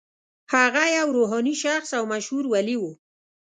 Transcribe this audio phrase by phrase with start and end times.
[0.53, 2.83] هغه یو روحاني شخص او مشهور ولي و.